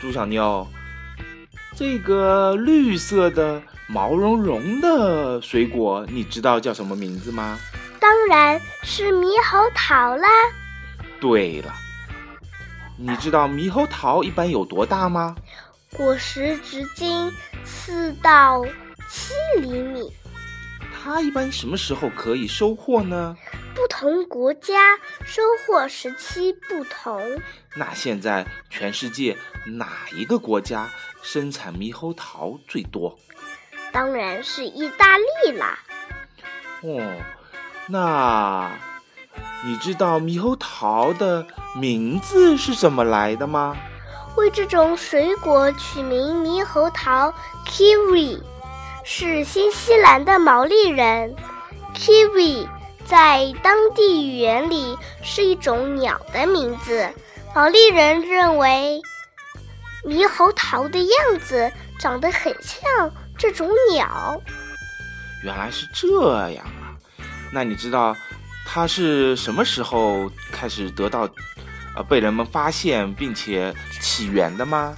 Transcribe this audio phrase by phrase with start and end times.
[0.00, 0.66] 猪小妞，
[1.76, 7.58] 这个绿色的毛茸茸的水果，你知道叫什么名字吗？
[8.00, 10.26] 当然是猕猴桃啦。
[11.20, 11.74] 对了，
[12.96, 15.36] 你知道猕猴桃一般有多大吗？
[15.94, 17.30] 果实直径
[17.62, 18.64] 四到
[19.06, 20.10] 七厘米。
[21.02, 23.34] 它一般什么时候可以收获呢？
[23.74, 27.40] 不同国家收获时期不同。
[27.74, 30.90] 那现在全世界哪一个国家
[31.22, 33.18] 生产猕猴桃最多？
[33.90, 35.78] 当然是意大利啦。
[36.82, 37.16] 哦，
[37.88, 38.70] 那
[39.64, 43.74] 你知道猕猴桃的名字是怎么来的吗？
[44.36, 47.32] 为这种水果取名猕猴桃
[47.66, 48.38] （kiwi）
[49.04, 51.34] 是新西兰的毛利人。
[51.94, 52.66] kiwi
[53.04, 57.08] 在当地语言里是一种鸟的名字。
[57.54, 59.00] 毛利人认为
[60.04, 64.40] 猕猴桃的样子长得很像这种鸟。
[65.42, 66.94] 原来是这样啊！
[67.52, 68.16] 那你知道
[68.64, 71.28] 它是什么时候开始得到？
[71.96, 74.96] 呃，被人们发现并且起源的吗？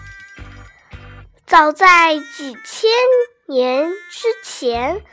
[1.46, 2.90] 早在几千
[3.48, 5.04] 年之前，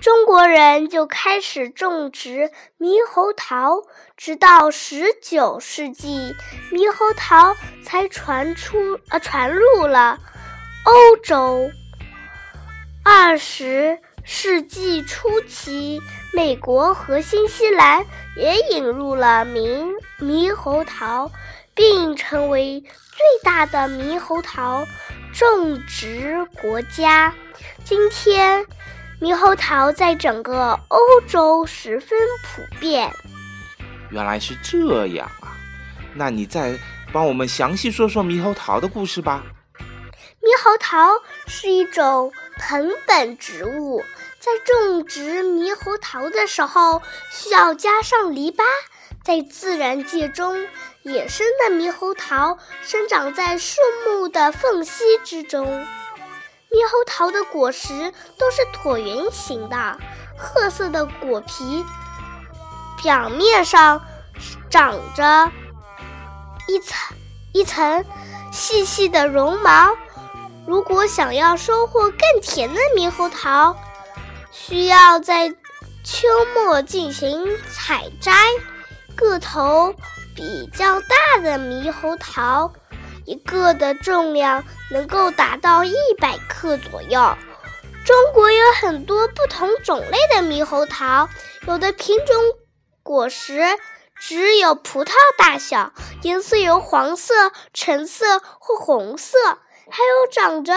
[0.00, 3.82] 中国人就开始种植猕猴桃，
[4.16, 6.34] 直到十九世纪，
[6.72, 7.54] 猕猴桃
[7.84, 10.18] 才传出呃传入了
[10.84, 11.70] 欧洲。
[13.04, 16.00] 二十世纪初期，
[16.32, 21.30] 美国和新西兰也引入了猕猕猴桃，
[21.74, 24.86] 并成为最大的猕猴桃
[25.34, 27.34] 种植国家。
[27.84, 28.64] 今天，
[29.20, 33.12] 猕猴桃在整个欧洲十分普遍。
[34.10, 35.58] 原来是这样啊！
[36.14, 36.78] 那你再
[37.12, 39.42] 帮我们详细说说猕猴桃的故事吧。
[40.40, 41.10] 猕猴桃
[41.48, 44.00] 是一种藤本植物，
[44.38, 48.62] 在种植猕猴桃的时候需要加上篱笆。
[49.24, 50.54] 在自然界中，
[51.02, 55.64] 野生的猕猴桃生长在树木的缝隙之中。
[56.70, 59.96] 猕猴桃的果实都是椭圆形的，
[60.36, 61.82] 褐色的果皮
[63.02, 64.04] 表面上
[64.68, 65.50] 长着
[66.68, 67.16] 一层
[67.54, 68.04] 一层
[68.52, 69.96] 细细的绒毛。
[70.66, 73.74] 如果想要收获更甜的猕猴桃，
[74.50, 78.34] 需要在秋末进行采摘。
[79.16, 79.94] 个头
[80.34, 82.72] 比较大的猕猴桃，
[83.24, 87.36] 一个的重量能够达到一百克左右。
[88.04, 91.28] 中国有很多不同种类的猕猴桃，
[91.66, 92.36] 有的品种
[93.02, 93.62] 果实
[94.16, 95.92] 只有葡萄大小，
[96.22, 99.38] 颜色有黄色、橙色或红色。
[99.90, 100.72] 还有长着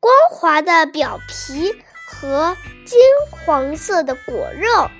[0.00, 2.98] 光滑的表皮和金
[3.30, 4.90] 黄色的果肉。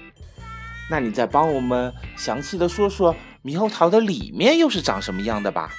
[0.91, 5.71] 那你再帮我们详细的说说猕猴桃的里面又是长什么样的吧？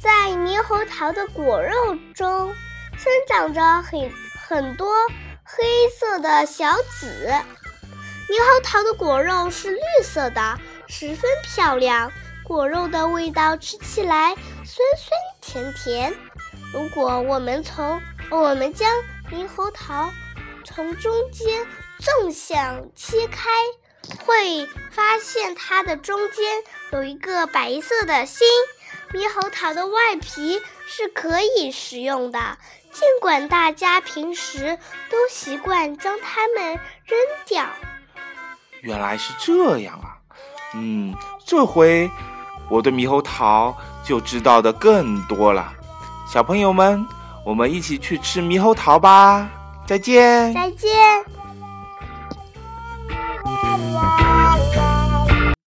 [0.00, 2.54] 在猕猴桃的果肉中
[2.96, 4.10] 生长着很
[4.46, 4.92] 很多
[5.42, 5.64] 黑
[5.98, 7.28] 色的小籽。
[8.28, 12.10] 猕猴桃的果肉是绿色的，十分漂亮。
[12.42, 16.12] 果肉的味道吃起来酸酸甜甜。
[16.72, 18.90] 如果我们从我们将
[19.30, 20.10] 猕猴桃
[20.62, 21.66] 从中间
[21.98, 23.48] 纵向切开，
[24.24, 28.46] 会发现它的中间有一个白色的心。
[29.12, 32.58] 猕猴桃的外皮是可以食用的，
[32.90, 34.78] 尽管大家平时
[35.10, 37.64] 都习惯将它们扔掉。
[38.80, 40.18] 原来是这样啊！
[40.74, 41.14] 嗯，
[41.46, 42.10] 这回。
[42.70, 45.70] 我对猕猴桃就知道的更多了，
[46.26, 47.06] 小朋友们，
[47.44, 49.46] 我们一起去吃猕猴桃吧！
[49.86, 50.90] 再见，再见。